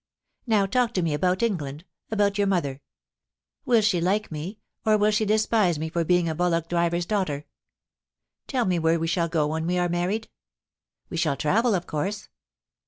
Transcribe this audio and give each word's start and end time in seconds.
Now 0.47 0.65
talk 0.65 0.95
to 0.95 1.03
me 1.03 1.13
about 1.13 1.43
England— 1.43 1.85
about 2.11 2.39
your 2.39 2.47
mother. 2.47 2.81
Will 3.65 3.81
she 3.81 4.01
like 4.01 4.31
me, 4.31 4.57
or 4.83 4.97
will 4.97 5.11
she 5.11 5.25
despise 5.25 5.77
me 5.77 5.89
for 5.89 6.03
being 6.03 6.27
a 6.27 6.33
bullock 6.33 6.67
driver*s 6.69 7.05
daughter? 7.05 7.45
Tell 8.47 8.65
me 8.65 8.79
where 8.79 8.99
we 8.99 9.05
shall 9.05 9.29
go 9.29 9.45
when 9.45 9.67
we 9.67 9.77
are 9.77 9.89
married? 9.89 10.29
We 11.11 11.17
shall 11.17 11.37
travel, 11.37 11.75
of 11.75 11.85
course. 11.85 12.29